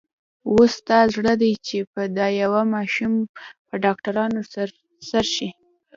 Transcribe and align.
اوس 0.51 0.71
ستا 0.79 0.99
زړه 1.15 1.33
دی 1.41 1.53
چې 1.67 1.77
په 1.93 2.01
دا 2.17 2.27
يوه 2.41 2.61
ماشوم 2.73 3.13
په 3.67 3.73
ډاکټرانو 3.83 4.39
سر 5.09 5.25
شې. 5.35 5.49